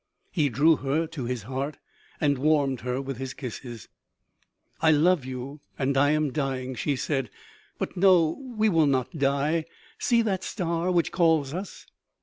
[0.31, 1.77] He drew her to his heart,
[2.19, 3.87] and warmed her with his kisses."
[4.81, 7.29] I love you, and I am dying," she said."
[7.77, 9.65] But, no, we will not die.
[9.99, 11.85] See that star, which calls us